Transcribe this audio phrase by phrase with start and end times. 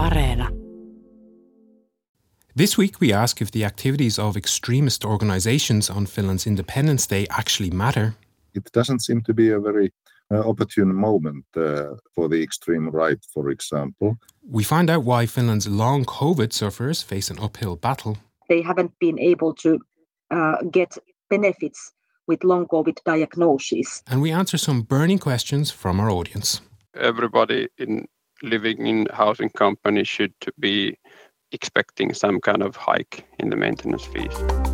[0.00, 0.48] Areena.
[2.54, 7.70] This week, we ask if the activities of extremist organizations on Finland's Independence Day actually
[7.70, 8.14] matter.
[8.54, 9.92] It doesn't seem to be a very
[10.32, 14.16] uh, opportune moment uh, for the extreme right, for example.
[14.50, 18.16] We find out why Finland's long COVID sufferers face an uphill battle.
[18.48, 19.78] They haven't been able to
[20.30, 20.98] uh, get
[21.28, 21.92] benefits
[22.26, 24.02] with long COVID diagnosis.
[24.06, 26.60] And we answer some burning questions from our audience.
[26.94, 28.06] Everybody in
[28.42, 30.96] living in housing company should be
[31.52, 34.69] expecting some kind of hike in the maintenance fees.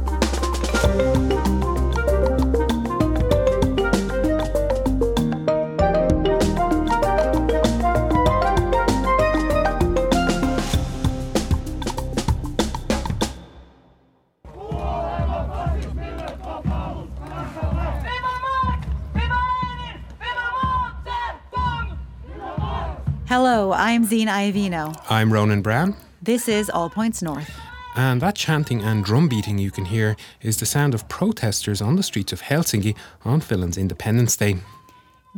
[23.39, 24.99] Hello, I'm Zena Iovino.
[25.11, 25.95] I'm Ronan Browne.
[26.23, 27.51] This is All Points North.
[27.95, 31.97] And that chanting and drum beating you can hear is the sound of protesters on
[31.97, 34.57] the streets of Helsinki on Finland's Independence Day.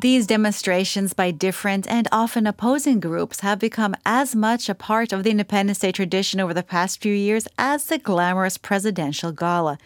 [0.00, 5.24] These demonstrations by different and often opposing groups have become as much a part of
[5.24, 9.76] the Independence Day tradition over the past few years as the glamorous presidential gala.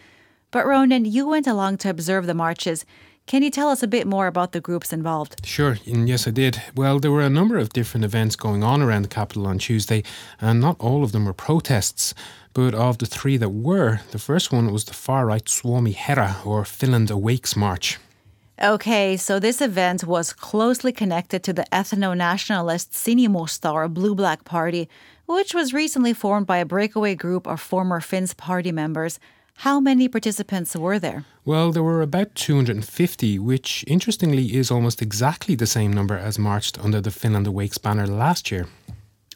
[0.51, 2.85] But Ronan, you went along to observe the marches.
[3.25, 5.45] Can you tell us a bit more about the groups involved?
[5.45, 6.61] Sure, and yes, I did.
[6.75, 10.03] Well, there were a number of different events going on around the capital on Tuesday,
[10.41, 12.13] and not all of them were protests.
[12.53, 16.45] But of the three that were, the first one was the far right Suomi Herää,
[16.45, 17.97] or Finland Awakes March.
[18.61, 24.45] Okay, so this event was closely connected to the ethno nationalist Sinimusta or Blue Black
[24.45, 24.87] Party,
[25.25, 29.19] which was recently formed by a breakaway group of former Finns party members.
[29.57, 31.25] How many participants were there?
[31.45, 36.77] Well, there were about 250, which interestingly is almost exactly the same number as marched
[36.83, 38.67] under the Finland Awakes banner last year.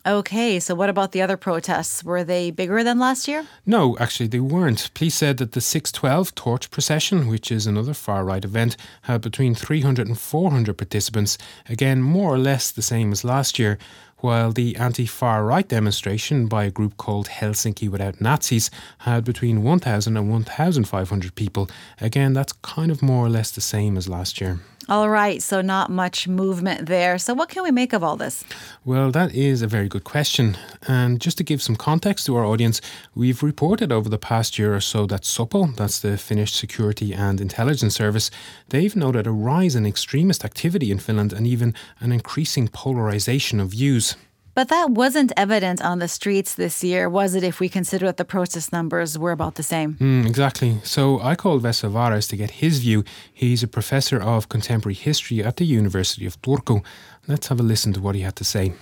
[0.06, 2.02] Okay, so what about the other protests?
[2.02, 3.46] Were they bigger than last year?
[3.66, 4.90] No, actually, they weren't.
[4.94, 9.54] Police said that the 612 Torch Procession, which is another far right event, had between
[9.54, 13.78] 300 and 400 participants, again, more or less the same as last year
[14.20, 18.70] while the anti far right demonstration by a group called Helsinki Without Nazis
[19.00, 21.70] had between 1,000 and 1,500 people.
[22.02, 24.60] Again, that's kind of more or less the same as last year.
[24.90, 27.18] All right, so not much movement there.
[27.18, 28.46] So, what can we make of all this?
[28.86, 30.58] Well, that is a very good question.
[30.88, 32.80] And just to give some context to our audience,
[33.14, 37.42] we've reported over the past year or so that Supo, that's the Finnish Security and
[37.42, 38.32] Intelligence Service,
[38.70, 43.72] they've noted a rise in extremist activity in Finland and even an increasing polarization of
[43.72, 44.16] views.
[44.58, 48.18] But that wasn't evident on the streets this year, was it, if we consider that
[48.18, 49.98] the protest numbers were about the same?
[50.00, 50.80] Mm, exactly.
[50.84, 53.04] So I called Vesa Vares to get his view.
[53.32, 56.84] He's a professor of contemporary history at the University of Turku.
[57.28, 58.74] Let's have a listen to what he had to say.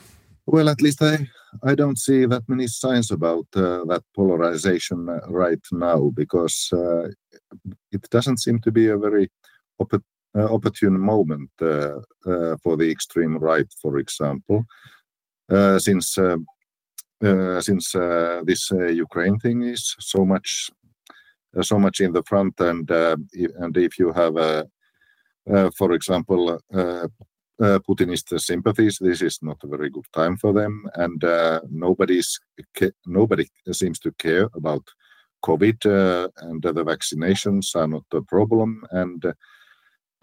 [0.46, 1.28] Well, at least I,
[1.62, 7.10] I don't see that many signs about uh, that polarization uh, right now because uh,
[7.92, 9.30] it doesn't seem to be a very
[9.80, 10.06] op-
[10.38, 14.64] uh, opportune moment uh, uh, for the extreme right, for example.
[15.52, 16.38] Uh, since uh,
[17.24, 17.92] uh, since
[18.44, 20.72] this Ukraine thing is so much
[21.62, 24.66] so much in the front, and and if you have,
[25.78, 27.08] for example, uh,
[27.88, 32.40] Putinist sympathies, this is not a very good time for them, and uh, nobody's
[33.06, 34.84] nobody seems to care about
[35.46, 39.24] COVID, uh, and the vaccinations are not a problem, and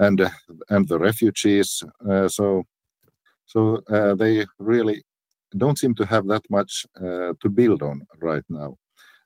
[0.01, 0.31] and
[0.69, 1.83] and the refugees.
[2.27, 2.65] so
[3.47, 3.83] so
[4.19, 5.03] they really
[5.57, 8.77] don't seem to have that much uh, to build on right now.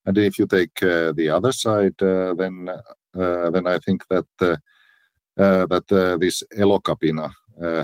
[0.07, 2.69] And if you take uh, the other side, uh, then
[3.13, 4.27] then I think that
[5.37, 7.31] that this Elokapina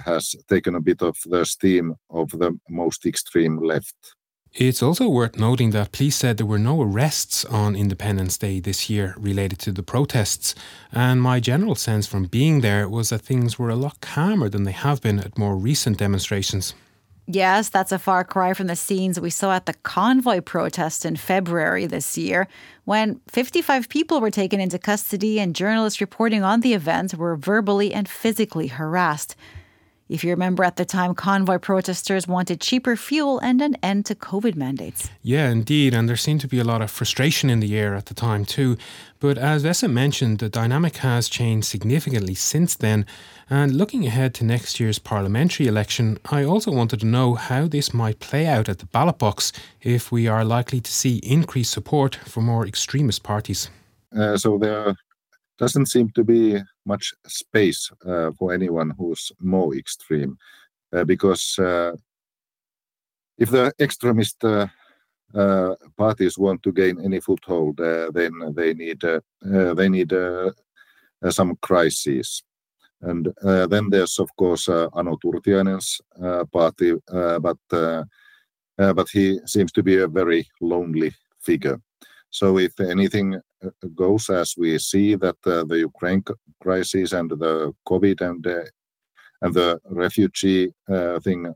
[0.04, 3.96] has taken a bit of the steam of the most extreme left.
[4.54, 8.90] It's also worth noting that police said there were no arrests on Independence Day this
[8.90, 10.54] year related to the protests,
[10.92, 14.64] and my general sense from being there was that things were a lot calmer than
[14.64, 16.74] they have been at more recent demonstrations.
[17.26, 21.14] Yes, that's a far cry from the scenes we saw at the convoy protest in
[21.14, 22.48] February this year,
[22.84, 27.94] when 55 people were taken into custody and journalists reporting on the event were verbally
[27.94, 29.36] and physically harassed.
[30.12, 34.14] If you remember at the time, convoy protesters wanted cheaper fuel and an end to
[34.14, 35.08] COVID mandates.
[35.22, 35.94] Yeah, indeed.
[35.94, 38.44] And there seemed to be a lot of frustration in the air at the time,
[38.44, 38.76] too.
[39.20, 43.06] But as Vesa mentioned, the dynamic has changed significantly since then.
[43.48, 47.94] And looking ahead to next year's parliamentary election, I also wanted to know how this
[47.94, 49.50] might play out at the ballot box
[49.80, 53.70] if we are likely to see increased support for more extremist parties.
[54.14, 54.94] Uh, so there
[55.58, 60.36] doesn't seem to be much space uh, for anyone who's more extreme
[60.92, 61.92] uh, because uh,
[63.38, 64.66] if the extremist uh,
[65.34, 69.20] uh, parties want to gain any foothold, uh, then they need uh,
[69.54, 70.12] uh, they need
[71.30, 72.42] some crises.
[73.00, 76.00] And then there's of course Ano Turtiainen's
[76.52, 76.94] party,
[77.40, 77.58] but
[78.76, 81.80] but he seems to be a very lonely figure.
[82.30, 83.40] So if anything
[83.94, 86.24] goes as we see that the Ukraine
[86.60, 88.46] crisis and the COVID and
[89.42, 90.72] and the refugee
[91.22, 91.52] thing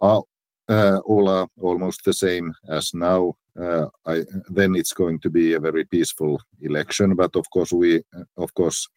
[0.00, 0.22] are
[0.68, 3.34] uh, all are almost the same as now.
[3.60, 7.14] Uh, I, then it's going to be a very peaceful election.
[7.14, 8.02] But of course, we
[8.36, 8.88] of course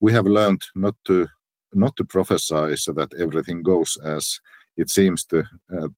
[0.00, 1.26] we have learned not to
[1.74, 4.40] not to prophesy so that everything goes as
[4.76, 5.44] it seems to
[5.76, 5.88] uh,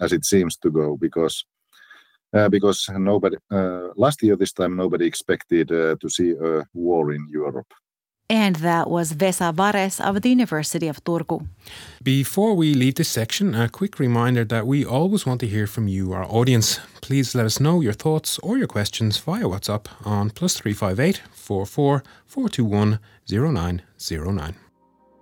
[0.00, 1.59] as it seems to go because uh,
[2.32, 7.26] because nobody uh, last year this time nobody expected uh, to see a war in
[7.28, 7.72] Europe.
[8.30, 11.44] And that was Vesa Vares of the University of Turku.
[12.00, 15.88] Before we leave this section, a quick reminder that we always want to hear from
[15.88, 16.78] you, our audience.
[17.00, 22.04] Please let us know your thoughts or your questions via WhatsApp on plus 358 44
[22.26, 24.54] 421 0909.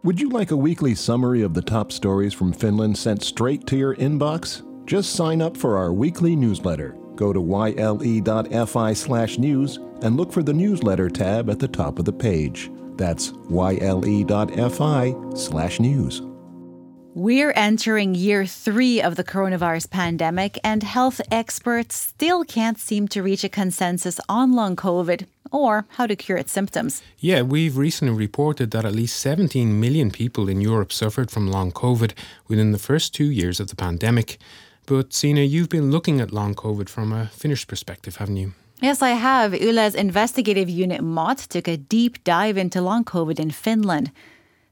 [0.04, 3.76] Would you like a weekly summary of the top stories from Finland sent straight to
[3.76, 4.62] your inbox?
[4.88, 6.96] Just sign up for our weekly newsletter.
[7.14, 12.06] Go to yle.fi slash news and look for the newsletter tab at the top of
[12.06, 12.70] the page.
[12.96, 16.22] That's yle.fi slash news.
[17.14, 23.22] We're entering year three of the coronavirus pandemic, and health experts still can't seem to
[23.22, 27.02] reach a consensus on long COVID or how to cure its symptoms.
[27.18, 31.72] Yeah, we've recently reported that at least 17 million people in Europe suffered from long
[31.72, 32.12] COVID
[32.46, 34.38] within the first two years of the pandemic.
[34.88, 38.52] But Zena, you've been looking at long COVID from a Finnish perspective, haven't you?
[38.80, 39.52] Yes, I have.
[39.52, 44.10] Yle's investigative unit MOT took a deep dive into long COVID in Finland.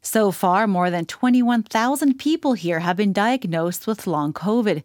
[0.00, 4.82] So far, more than 21,000 people here have been diagnosed with long COVID.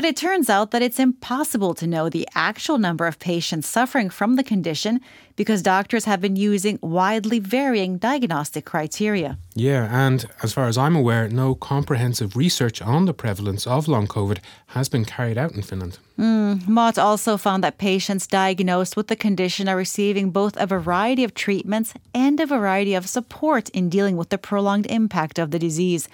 [0.00, 4.08] But it turns out that it's impossible to know the actual number of patients suffering
[4.08, 5.02] from the condition
[5.36, 9.36] because doctors have been using widely varying diagnostic criteria.
[9.54, 14.06] Yeah, and as far as I'm aware, no comprehensive research on the prevalence of long
[14.06, 14.38] COVID
[14.68, 15.98] has been carried out in Finland.
[16.18, 21.24] Mm, MOT also found that patients diagnosed with the condition are receiving both a variety
[21.24, 25.58] of treatments and a variety of support in dealing with the prolonged impact of the
[25.58, 26.08] disease.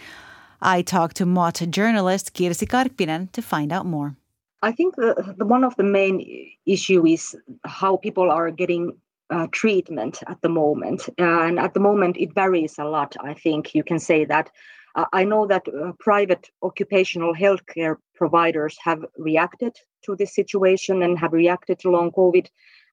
[0.61, 4.17] I talked to MOT journalist Kirsi Karppinen to find out more.
[4.63, 8.97] I think the, the, one of the main issue is how people are getting
[9.31, 13.17] uh, treatment at the moment, and at the moment it varies a lot.
[13.21, 14.51] I think you can say that.
[14.95, 21.19] Uh, I know that uh, private occupational healthcare providers have reacted to this situation and
[21.19, 22.47] have reacted to long COVID.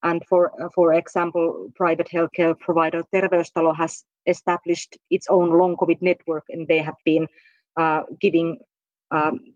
[0.03, 6.01] And for uh, for example, private healthcare provider Terveystalo has established its own long COVID
[6.01, 7.27] network, and they have been
[7.77, 8.59] uh, giving
[9.11, 9.53] um,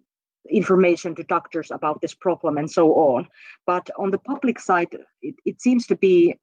[0.50, 3.28] information to doctors about this problem and so on.
[3.66, 6.36] But on the public side, it, it seems to be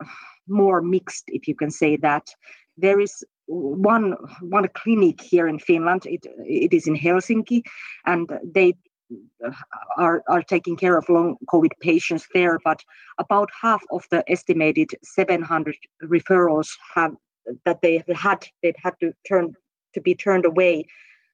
[0.48, 2.28] more mixed, if you can say that.
[2.76, 6.06] There is one one clinic here in Finland.
[6.06, 7.62] It it is in Helsinki,
[8.04, 8.74] and they
[9.96, 12.58] are are taking care of long COVID patients there.
[12.64, 12.82] But
[13.18, 17.14] about half of the estimated 700 referrals have
[17.64, 19.54] that they have had they've had to turn
[19.94, 20.86] to be turned away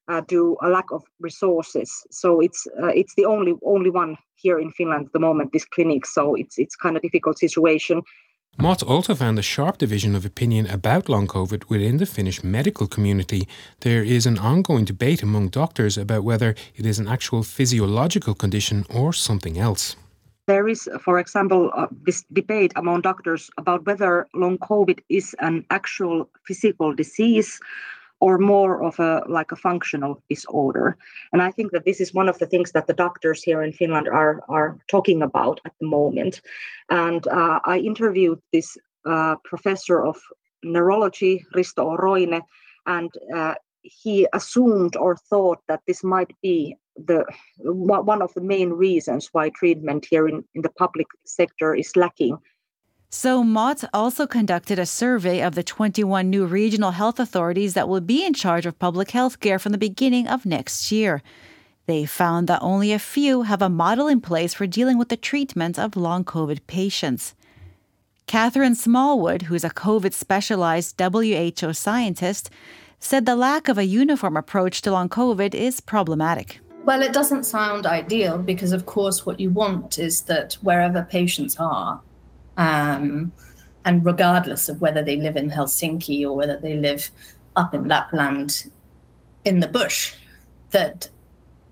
[0.07, 2.05] uh, due a lack of resources.
[2.11, 5.51] So it's uh, it's the only only one here in Finland at the moment.
[5.51, 8.01] This clinic, so it's it's kind of difficult situation.
[8.57, 12.85] MOT also found a sharp division of opinion about long COVID within the Finnish medical
[12.85, 13.47] community.
[13.79, 18.85] There is an ongoing debate among doctors about whether it is an actual physiological condition
[18.93, 19.95] or something else.
[20.47, 25.65] There is, for example, uh, this debate among doctors about whether long COVID is an
[25.69, 27.57] actual physical disease
[28.21, 30.97] or more of a like a functional disorder.
[31.33, 33.73] And i think that this is one of the things that the doctors here in
[33.73, 36.41] finland are are talking about at the moment.
[36.89, 40.17] And uh, i interviewed this uh, professor of
[40.63, 41.97] neurology risto o.
[41.97, 42.41] roine
[42.85, 47.25] and uh, he assumed or thought that this might be the
[47.57, 52.37] one of the main reasons why treatment here in, in the public sector is lacking
[53.13, 57.99] so, MOT also conducted a survey of the 21 new regional health authorities that will
[57.99, 61.21] be in charge of public health care from the beginning of next year.
[61.87, 65.17] They found that only a few have a model in place for dealing with the
[65.17, 67.35] treatment of long COVID patients.
[68.27, 72.49] Catherine Smallwood, who's a COVID specialized WHO scientist,
[72.97, 76.61] said the lack of a uniform approach to long COVID is problematic.
[76.85, 81.57] Well, it doesn't sound ideal because, of course, what you want is that wherever patients
[81.59, 82.01] are,
[82.57, 83.31] um,
[83.85, 87.09] and regardless of whether they live in Helsinki or whether they live
[87.55, 88.71] up in Lapland
[89.45, 90.13] in the bush,
[90.71, 91.09] that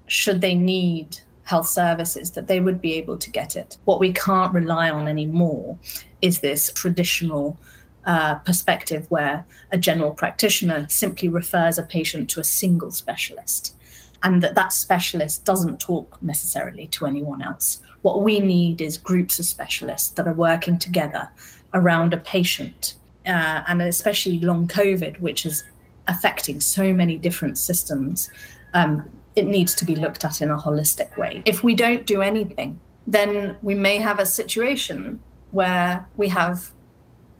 [0.07, 3.77] should they need health services, that they would be able to get it.
[3.85, 5.77] What we can't rely on anymore
[6.21, 7.57] is this traditional
[8.05, 13.75] uh, perspective where a general practitioner simply refers a patient to a single specialist
[14.23, 17.81] and that that specialist doesn't talk necessarily to anyone else.
[18.01, 21.29] What we need is groups of specialists that are working together
[21.73, 25.63] around a patient, uh, and especially long COVID, which is
[26.07, 28.29] affecting so many different systems.
[28.73, 31.43] Um, it needs to be looked at in a holistic way.
[31.45, 35.19] If we don't do anything, then we may have a situation
[35.51, 36.71] where we have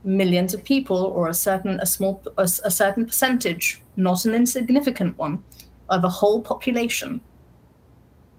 [0.04, 5.18] millions of people or a certain a small a, a certain percentage not an insignificant
[5.18, 5.44] one
[5.90, 7.20] of a whole population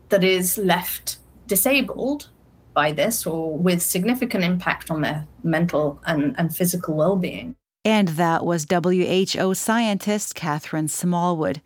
[0.08, 1.18] that is left
[1.54, 2.30] disabled
[2.72, 8.44] by this or with significant impact on their mental and, and physical well-being and that
[8.44, 11.62] was WHO scientist Catherine Smallwood.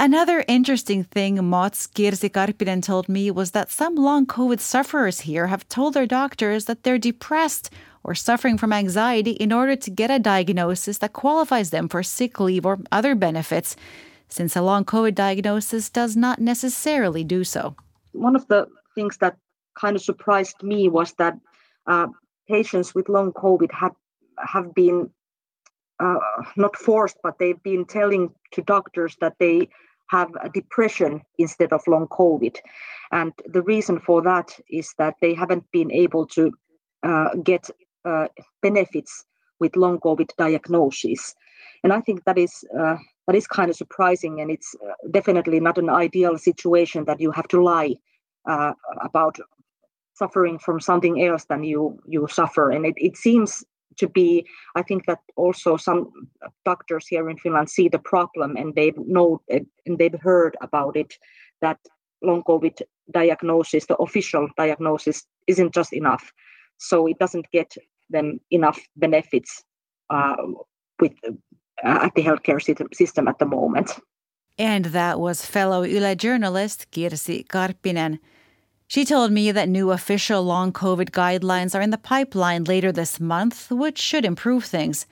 [0.00, 5.48] Another interesting thing MOT's Kirsi Karppinen told me was that some long COVID sufferers here
[5.48, 7.70] have told their doctors that they're depressed
[8.04, 12.38] or suffering from anxiety in order to get a diagnosis that qualifies them for sick
[12.38, 13.76] leave or other benefits,
[14.28, 17.74] since a long COVID diagnosis does not necessarily do so.
[18.12, 19.36] One of the things that
[19.78, 21.34] kind of surprised me was that
[21.86, 22.08] uh,
[22.48, 23.94] patients with long COVID have
[24.38, 25.10] have been
[26.00, 26.18] uh,
[26.56, 29.68] not forced, but they've been telling to doctors that they
[30.10, 32.56] have a depression instead of long COVID.
[33.10, 36.52] And the reason for that is that they haven't been able to
[37.02, 37.68] uh, get
[38.04, 38.28] uh,
[38.62, 39.24] benefits
[39.60, 41.34] with long COVID diagnosis.
[41.82, 42.96] And I think that is uh,
[43.28, 47.30] that is kind of surprising, and it's uh, definitely not an ideal situation that you
[47.30, 47.94] have to lie
[48.48, 49.36] uh, about
[50.14, 52.70] suffering from something else than you you suffer.
[52.70, 53.64] And it, it seems
[53.98, 56.10] to be i think that also some
[56.64, 59.66] doctors here in finland see the problem and they know and
[59.98, 61.14] they've heard about it
[61.60, 61.78] that
[62.22, 62.80] long covid
[63.12, 66.32] diagnosis the official diagnosis isn't just enough
[66.76, 67.74] so it doesn't get
[68.10, 69.64] them enough benefits
[70.10, 70.36] uh,
[71.00, 71.12] with
[71.84, 72.60] Uh, at the healthcare
[72.94, 74.00] system at the moment
[74.58, 78.18] and that was fellow yle journalist kirsi karppinen
[78.90, 83.20] she told me that new official long COVID guidelines are in the pipeline later this
[83.20, 85.04] month, which should improve things.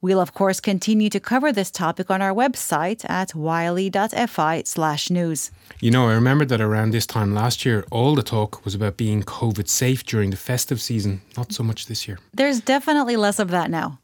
[0.00, 5.50] We'll, of course, continue to cover this topic on our website at yle.fi slash news.
[5.80, 8.96] You know, I remember that around this time last year, all the talk was about
[8.96, 11.20] being COVID safe during the festive season.
[11.36, 12.20] Not so much this year.
[12.32, 13.98] There's definitely less of that now.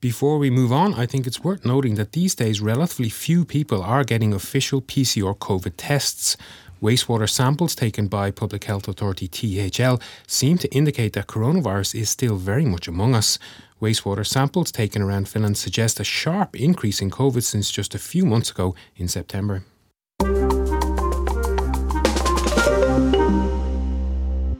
[0.00, 3.82] Before we move on, I think it's worth noting that these days relatively few people
[3.82, 6.36] are getting official PCR COVID tests.
[6.82, 9.94] Wastewater samples taken by Public Health Authority THL
[10.26, 13.38] seem to indicate that coronavirus is still very much among us.
[13.80, 18.26] Wastewater samples taken around Finland suggest a sharp increase in COVID since just a few
[18.26, 19.64] months ago in September.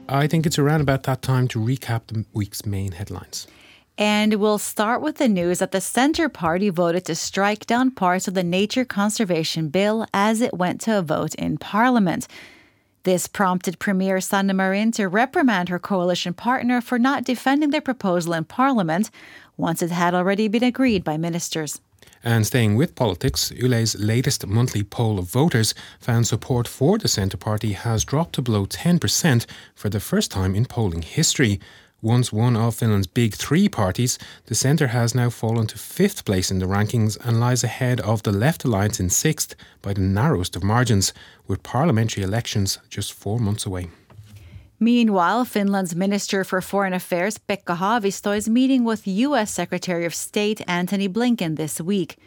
[0.09, 3.47] I think it's around about that time to recap the week's main headlines.
[3.99, 8.29] And we'll start with the news that the Centre Party voted to strike down parts
[8.29, 12.29] of the Nature Conservation Bill as it went to a vote in Parliament.
[13.05, 18.35] This prompted Premier Sanna Marin to reprimand her coalition partner for not defending their proposal
[18.35, 19.11] in Parliament
[19.57, 21.81] once it had already been agreed by ministers.
[22.23, 27.37] And staying with politics, Yle's latest monthly poll of voters found support for the Centre
[27.37, 31.61] Party has dropped to below 10% for the first time in polling history.
[32.03, 36.51] Once one of Finland's big three parties, the Centre has now fallen to fifth place
[36.51, 40.57] in the rankings and lies ahead of the Left Alliance in sixth by the narrowest
[40.57, 41.15] of margins,
[41.47, 43.89] with parliamentary elections just four months away.
[44.79, 49.51] Meanwhile, Finland's Minister for Foreign Affairs, Pekka Haavisto, is meeting with U.S.
[49.51, 52.19] Secretary of State Antony Blinken this week.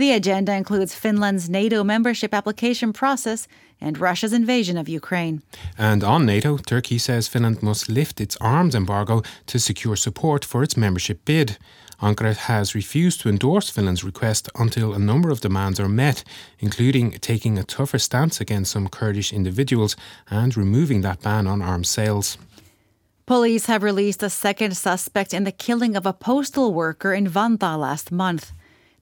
[0.00, 3.46] The agenda includes Finland's NATO membership application process
[3.82, 5.42] and Russia's invasion of Ukraine.
[5.76, 10.62] And on NATO, Turkey says Finland must lift its arms embargo to secure support for
[10.62, 11.58] its membership bid.
[12.00, 16.24] Ankara has refused to endorse Finland's request until a number of demands are met,
[16.60, 19.96] including taking a tougher stance against some Kurdish individuals
[20.30, 22.38] and removing that ban on arms sales.
[23.26, 27.78] Police have released a second suspect in the killing of a postal worker in Vantaa
[27.78, 28.52] last month.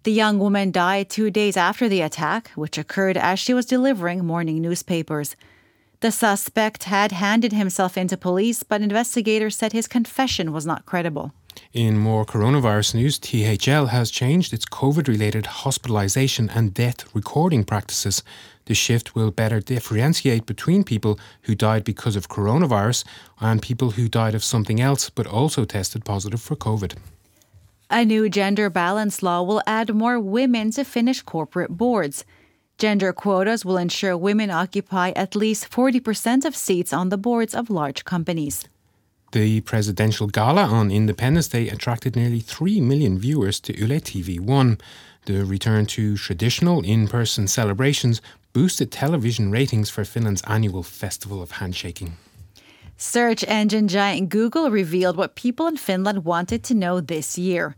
[0.09, 4.25] The young woman died two days after the attack, which occurred as she was delivering
[4.25, 5.37] morning newspapers.
[6.01, 11.35] The suspect had handed himself into police, but investigators said his confession was not credible.
[11.75, 18.23] In more coronavirus news, THL has changed its COVID related hospitalization and death recording practices.
[18.65, 23.05] The shift will better differentiate between people who died because of coronavirus
[23.41, 26.95] and people who died of something else but also tested positive for COVID.
[27.91, 32.23] A new gender balance law will add more women to Finnish corporate boards.
[32.77, 37.71] Gender quotas will ensure women occupy at least 40% of seats on the boards of
[37.71, 38.69] large companies.
[39.33, 44.79] The presidential gala on Independence Day attracted nearly 3 million viewers to Yle TV1.
[45.25, 48.21] The return to traditional in person celebrations
[48.53, 52.19] boosted television ratings for Finland's annual Festival of Handshaking.
[53.01, 57.77] Search engine giant Google revealed what people in Finland wanted to know this year.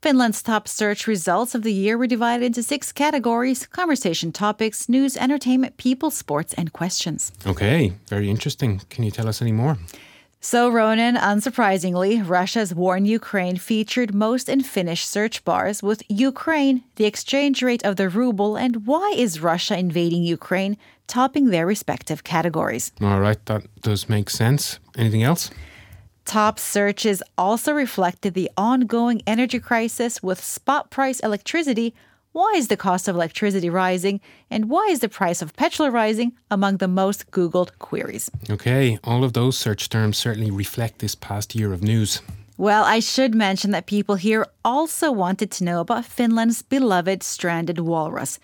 [0.00, 5.16] Finland's top search results of the year were divided into six categories conversation topics, news,
[5.16, 7.32] entertainment, people, sports, and questions.
[7.44, 8.80] Okay, very interesting.
[8.90, 9.76] Can you tell us any more?
[10.42, 16.82] So, Ronan, unsurprisingly, Russia's war in Ukraine featured most in Finnish search bars, with Ukraine,
[16.96, 20.78] the exchange rate of the ruble, and why is Russia invading Ukraine
[21.10, 22.92] topping their respective categories.
[23.02, 24.78] All right, that does make sense.
[24.96, 25.50] Anything else?
[26.24, 31.92] Top searches also reflected the ongoing energy crisis with spot price electricity
[32.32, 34.20] why is the cost of electricity rising?
[34.50, 38.30] And why is the price of petrol rising among the most Googled queries?
[38.48, 42.22] Okay, all of those search terms certainly reflect this past year of news.
[42.56, 47.80] Well, I should mention that people here also wanted to know about Finland's beloved stranded
[47.80, 48.38] walrus.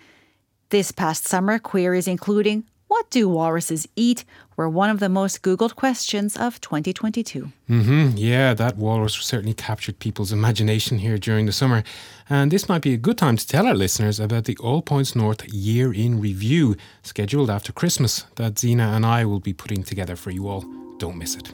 [0.69, 4.23] This past summer, queries including what do walruses eat
[4.55, 7.51] were one of the most Googled questions of 2022.
[7.69, 8.17] Mm-hmm.
[8.17, 11.83] Yeah, that walrus certainly captured people's imagination here during the summer.
[12.29, 15.15] And this might be a good time to tell our listeners about the All Points
[15.15, 20.15] North Year in Review, scheduled after Christmas, that Zena and I will be putting together
[20.15, 20.65] for you all.
[20.97, 21.53] Don't miss it.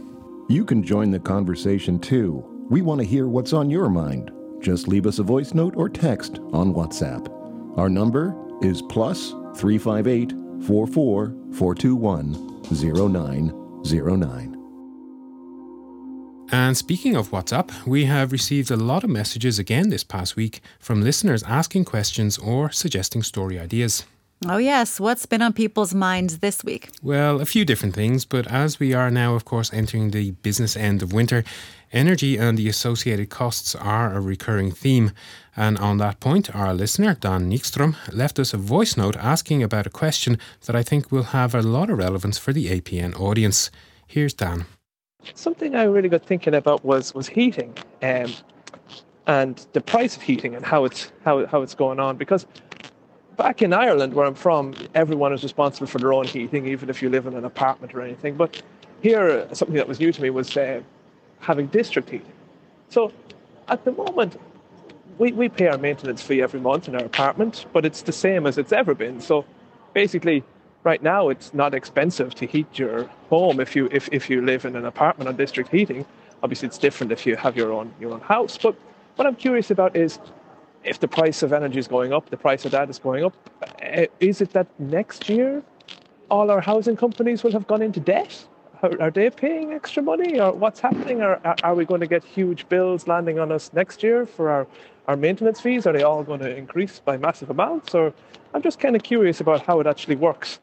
[0.50, 2.46] You can join the conversation too.
[2.70, 4.32] We want to hear what's on your mind.
[4.62, 7.28] Just leave us a voice note or text on WhatsApp.
[7.78, 12.64] Our number is plus 358 44 421
[16.52, 20.62] And speaking of WhatsApp, we have received a lot of messages again this past week
[20.80, 24.06] from listeners asking questions or suggesting story ideas.
[24.48, 25.00] Oh, yes.
[25.00, 26.90] What's been on people's minds this week?
[27.02, 30.76] Well, a few different things, but as we are now, of course, entering the business
[30.76, 31.44] end of winter,
[31.94, 35.12] energy and the associated costs are a recurring theme.
[35.56, 39.88] And on that point, our listener, Dan Nikstrom, left us a voice note asking about
[39.88, 43.72] a question that I think will have a lot of relevance for the APN audience.
[44.08, 44.66] Here's Dan.
[45.36, 48.34] Something I really got thinking about was was heating, um,
[49.26, 52.46] and the price of heating and how it's how how it's going on because
[53.38, 57.02] back in Ireland, where I'm from, everyone is responsible for their own heating, even if
[57.02, 58.36] you live in an apartment or anything.
[58.36, 58.62] But
[59.02, 60.82] here, something that was new to me was uh,
[61.40, 62.32] having district heating.
[62.90, 63.12] So
[63.68, 64.40] at the moment,
[65.18, 68.48] we, we pay our maintenance fee every month in our apartment, but it's the same
[68.48, 69.20] as it's ever been.
[69.22, 69.46] So
[69.94, 70.44] basically,
[70.84, 74.66] right now, it's not expensive to heat your home if you if, if you live
[74.66, 76.06] in an apartment on district heating.
[76.42, 78.58] Obviously, it's different if you have your own your own house.
[78.58, 78.76] But
[79.16, 80.20] what I'm curious about is
[80.84, 83.34] if the price of energy is going up, the price of that is going up.
[83.82, 85.64] Eh, is it that next year
[86.30, 88.46] all our housing companies will have gone into debt?
[89.00, 91.22] Are they paying extra money, or what's happening?
[91.22, 94.68] Or are we going to get huge bills landing on us next year for our,
[95.08, 95.88] our maintenance fees?
[95.88, 97.96] Are they all going to increase by massive amounts?
[97.96, 98.14] Or
[98.54, 100.60] I'm just kind of curious about how it actually works.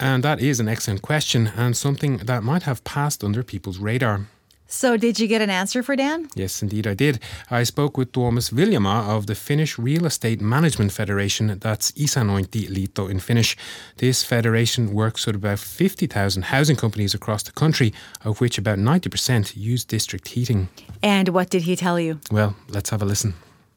[0.00, 4.26] And that is an excellent question and something that might have passed under people's radar.
[4.68, 6.28] So, did you get an answer for Dan?
[6.34, 7.20] Yes, indeed, I did.
[7.50, 13.20] I spoke with Tuomas Viljamaa of the Finnish Real Estate Management Federation, that's Isännöintiliitto in
[13.20, 13.56] Finnish.
[13.98, 17.92] This federation works with about 50,000 housing companies across the country,
[18.24, 20.68] of which about 90% use district heating.
[21.02, 22.18] And what did he tell you?
[22.32, 23.34] Well, let's have a listen.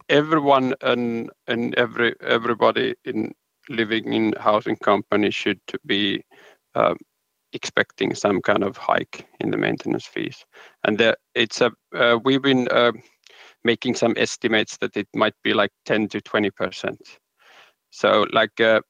[0.09, 3.35] Everyone and, and every everybody in
[3.69, 6.23] living in housing companies should be
[6.73, 6.95] uh,
[7.53, 10.45] expecting some kind of hike in the maintenance fees.
[10.83, 12.91] And it's a uh, we've been uh,
[13.63, 17.01] making some estimates that it might be like 10 to 20 percent.
[17.91, 18.81] So like uh,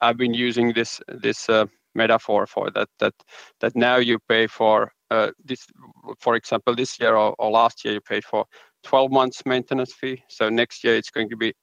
[0.00, 1.48] I've been using this this
[1.94, 3.14] metaphor for that that
[3.60, 4.92] that now you pay for
[5.44, 5.66] this
[6.18, 8.46] for example this year or, last year you paid for
[8.82, 10.22] 12 months maintenance fee.
[10.28, 11.54] So next year it's going to be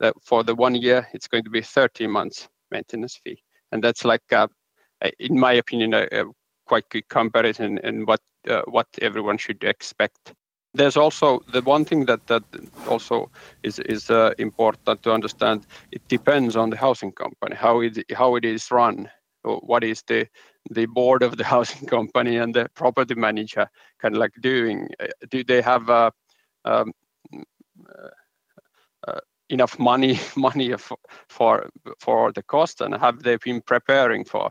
[0.00, 3.40] that for the one year it's going to be 13 months maintenance fee
[3.74, 4.46] and that's like uh,
[5.18, 6.24] in my opinion, a, a
[6.66, 10.34] quite good comparison and what uh, what everyone should expect.
[10.74, 12.42] There's also the one thing that that
[12.88, 13.30] also
[13.62, 15.66] is is uh, important to understand.
[15.92, 19.10] It depends on the housing company how it how it is run.
[19.42, 20.26] What is the
[20.70, 23.68] the board of the housing company and the property manager
[24.00, 24.88] kind of like doing?
[25.00, 26.10] Uh, do they have uh,
[26.64, 26.92] um,
[27.88, 28.10] uh,
[29.06, 30.96] uh, enough money money for,
[31.28, 34.50] for for the cost and have they been preparing for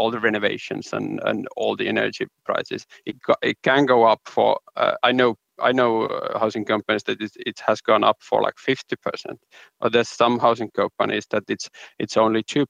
[0.00, 2.86] all the renovations and, and all the energy prices.
[3.04, 7.20] It, it can go up for, uh, I know I know uh, housing companies that
[7.20, 9.36] it, it has gone up for like 50%.
[9.82, 12.66] Or there's some housing companies that it's it's only 2%.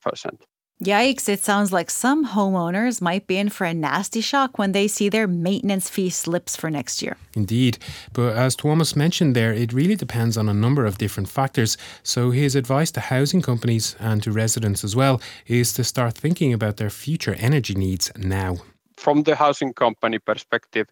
[0.83, 4.89] Yikes, it sounds like some homeowners might be in for a nasty shock when they
[4.89, 7.19] see their maintenance fee slips for next year.
[7.35, 7.77] Indeed.
[8.15, 11.77] But as Thomas mentioned there, it really depends on a number of different factors.
[12.03, 16.55] So his advice to housing companies and to residents as well is to start thinking
[16.55, 18.57] about their future energy needs now.
[18.97, 20.87] From the housing company perspective,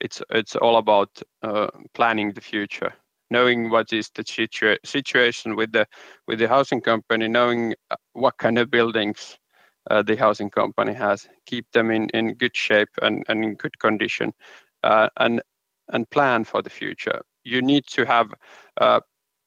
[0.00, 2.94] it's it's all about uh, planning the future
[3.30, 5.86] knowing what is the situa- situation with the
[6.26, 9.38] with the housing company, knowing uh, what kind of buildings
[9.90, 13.78] uh, the housing company has, keep them in, in good shape and, and in good
[13.78, 14.32] condition,
[14.84, 15.42] uh, and
[15.92, 17.20] and plan for the future.
[17.44, 18.32] You need to have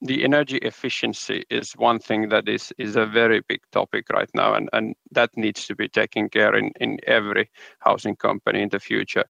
[0.02, 4.54] the energy efficiency is one thing that is is a very big topic right now,
[4.54, 8.80] and, and that needs to be taken care in, in every housing company in the
[8.80, 9.26] future.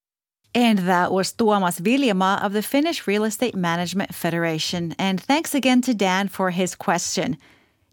[0.55, 4.95] And that was Tuomas Viljamaa of the Finnish Real Estate Management Federation.
[4.97, 7.37] And thanks again to Dan for his question.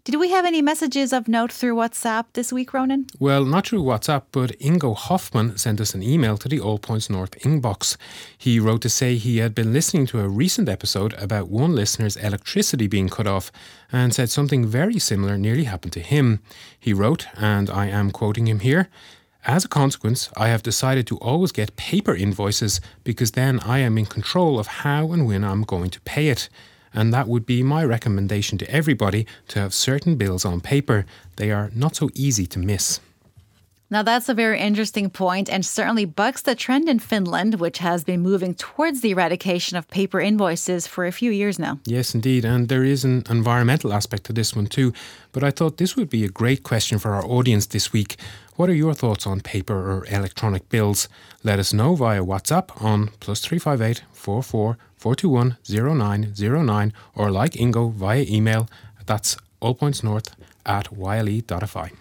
[0.03, 3.07] Did we have any messages of note through WhatsApp this week, Ronan?
[3.19, 7.09] Well, not through WhatsApp, but Ingo Hoffman sent us an email to the All Points
[7.09, 7.97] North inbox.
[8.37, 12.15] He wrote to say he had been listening to a recent episode about one listener's
[12.15, 13.51] electricity being cut off
[13.91, 16.39] and said something very similar nearly happened to him.
[16.79, 18.87] He wrote, and I am quoting him here
[19.47, 23.97] as a consequence, I have decided to always get paper invoices because then I am
[23.97, 26.49] in control of how and when I'm going to pay it.
[26.93, 31.05] And that would be my recommendation to everybody to have certain bills on paper.
[31.37, 32.99] They are not so easy to miss.
[33.89, 38.03] Now, that's a very interesting point and certainly bucks the trend in Finland, which has
[38.03, 41.79] been moving towards the eradication of paper invoices for a few years now.
[41.85, 42.43] Yes, indeed.
[42.43, 44.91] And there is an environmental aspect to this one too.
[45.31, 48.17] But I thought this would be a great question for our audience this week.
[48.57, 51.07] What are your thoughts on paper or electronic bills?
[51.43, 58.25] Let us know via WhatsApp on plus 358 44 421 0909 or like Ingo via
[58.27, 58.67] email.
[59.05, 60.33] That's allpointsnorth
[60.65, 61.91] at yle.fi.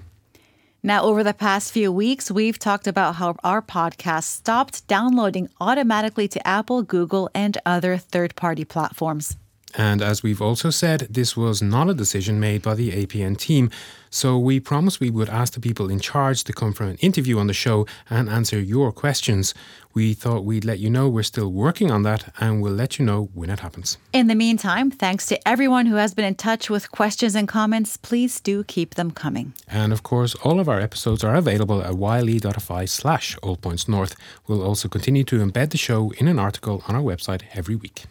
[0.83, 6.29] Now, over the past few weeks, we've talked about how our podcast stopped downloading automatically
[6.29, 9.37] to Apple, Google, and other third party platforms.
[9.75, 13.71] And as we've also said, this was not a decision made by the APN team.
[14.17, 17.39] So we promised we would ask the people in charge to come for an interview
[17.39, 19.53] on the show and answer your questions.
[19.93, 23.05] We thought we'd let you know we're still working on that and we'll let you
[23.05, 23.99] know when it happens.
[24.15, 27.99] In the meantime, thanks to everyone who has been in touch with questions and comments.
[27.99, 29.53] Please do keep them coming.
[29.69, 34.17] And of course, all of our episodes are available at yle.fi slash allpointsnorth.
[34.47, 38.07] We'll also continue to embed the show in an article on our website every week.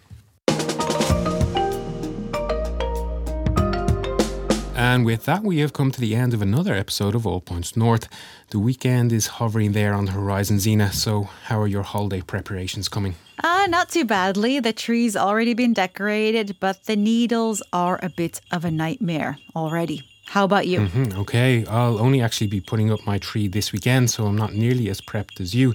[4.96, 7.76] And with that, we have come to the end of another episode of All Points
[7.76, 8.08] North.
[8.52, 10.94] The weekend is hovering there on the horizon, Zena.
[10.94, 13.16] So, how are your holiday preparations coming?
[13.44, 14.62] Ah, uh, not too badly.
[14.62, 20.02] The tree's already been decorated, but the needles are a bit of a nightmare already.
[20.28, 20.80] How about you?
[20.80, 21.20] Mm-hmm.
[21.20, 24.90] Okay, I'll only actually be putting up my tree this weekend, so I'm not nearly
[24.90, 25.74] as prepped as you.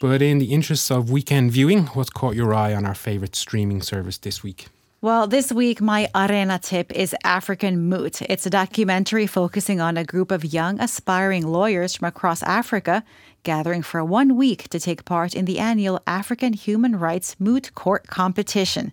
[0.00, 3.82] But in the interests of weekend viewing, what's caught your eye on our favorite streaming
[3.82, 4.68] service this week?
[5.02, 8.20] Well, this week, my Areena tip is African Moot.
[8.20, 13.02] It's a documentary focusing on a group of young, aspiring lawyers from across Africa
[13.42, 18.08] gathering for one week to take part in the annual African Human Rights Moot Court
[18.08, 18.92] competition.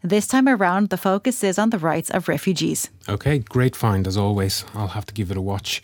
[0.00, 2.88] This time around, the focus is on the rights of refugees.
[3.08, 4.64] Okay, great find as always.
[4.74, 5.82] I'll have to give it a watch.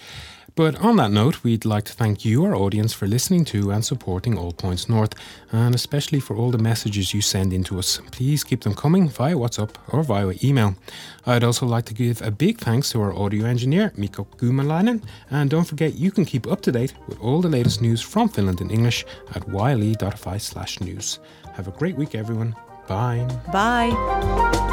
[0.57, 3.85] But on that note, we'd like to thank you, our audience, for listening to and
[3.85, 5.13] supporting All Points North,
[5.51, 8.01] and especially for all the messages you send in to us.
[8.13, 10.77] Please keep them coming via WhatsApp or via email.
[11.27, 15.51] I'd also like to give a big thanks to our audio engineer, Mikko Kymäläinen, and
[15.51, 18.61] don't forget you can keep up to date with all the latest news from Finland
[18.61, 21.19] in English at yle.fi slash news.
[21.55, 22.55] Have a great week, everyone.
[22.87, 23.27] Bye.
[23.53, 24.71] Bye.